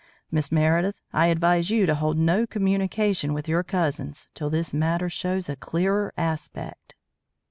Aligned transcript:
Miss 0.31 0.51
Meredith, 0.51 0.99
I 1.13 1.27
advise 1.27 1.69
you 1.69 1.85
to 1.85 1.93
hold 1.93 2.17
no 2.17 2.47
communication 2.47 3.33
with 3.35 3.47
your 3.47 3.61
cousins 3.61 4.29
till 4.33 4.49
this 4.49 4.73
matter 4.73 5.09
shows 5.09 5.47
a 5.47 5.55
clearer 5.55 6.11
aspect." 6.17 6.95